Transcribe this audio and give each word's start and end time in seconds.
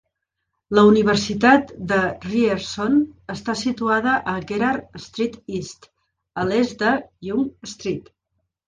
La 0.77 0.83
Universitat 0.91 1.73
de 1.91 1.99
Ryerson 2.23 2.97
està 3.35 3.57
situada 3.61 4.17
a 4.35 4.37
Gerrard 4.53 5.01
Street 5.07 5.41
East, 5.61 5.91
a 6.45 6.49
l'est 6.51 6.79
de 6.87 7.01
Yonge 7.31 7.73
Street. 7.77 8.17